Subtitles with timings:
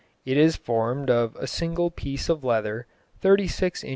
[0.25, 2.87] It is formed of a single piece of leather,
[3.19, 3.89] 36 in.